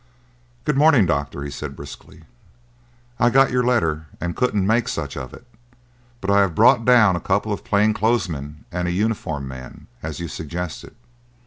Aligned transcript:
"Good 0.65 0.77
morning, 0.77 1.05
Doctor," 1.05 1.43
he 1.43 1.51
said 1.51 1.75
briskly. 1.75 2.23
"I 3.19 3.29
got 3.29 3.51
your 3.51 3.63
letter 3.63 4.07
and 4.19 4.35
couldn't 4.35 4.65
make 4.65 4.87
such 4.87 5.15
of 5.15 5.31
it, 5.31 5.45
but 6.21 6.31
I 6.31 6.41
have 6.41 6.55
brought 6.55 6.85
down 6.85 7.15
a 7.15 7.19
couple 7.19 7.53
of 7.53 7.63
plain 7.63 7.93
clothes 7.93 8.27
men 8.27 8.65
and 8.71 8.87
a 8.87 8.91
uniform 8.91 9.47
man, 9.47 9.85
as 10.01 10.19
you 10.19 10.27
suggested. 10.27 10.95